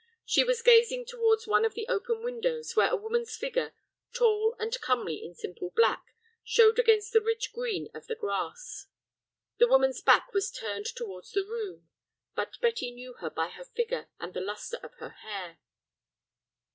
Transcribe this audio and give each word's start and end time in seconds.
She 0.25 0.43
was 0.43 0.63
gazing 0.63 1.05
towards 1.05 1.45
one 1.45 1.63
of 1.63 1.75
the 1.75 1.87
open 1.87 2.23
windows 2.23 2.75
where 2.75 2.89
a 2.89 2.95
woman's 2.95 3.37
figure, 3.37 3.75
tall 4.13 4.55
and 4.57 4.81
comely 4.81 5.23
in 5.23 5.35
simple 5.35 5.69
black, 5.75 6.15
showed 6.43 6.79
against 6.79 7.13
the 7.13 7.21
rich 7.21 7.53
green 7.53 7.87
of 7.93 8.07
the 8.07 8.15
grass. 8.15 8.87
The 9.59 9.67
woman's 9.67 10.01
back 10.01 10.33
was 10.33 10.49
turned 10.49 10.87
towards 10.87 11.33
the 11.33 11.45
room, 11.45 11.87
but 12.33 12.59
Betty 12.61 12.89
knew 12.89 13.13
her 13.19 13.29
by 13.29 13.49
her 13.49 13.65
figure 13.65 14.07
and 14.19 14.33
the 14.33 14.41
lustre 14.41 14.79
of 14.81 14.95
her 14.95 15.09
hair. 15.11 15.59